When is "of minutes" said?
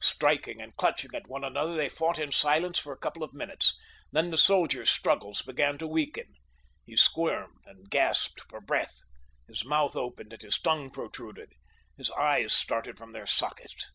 3.22-3.76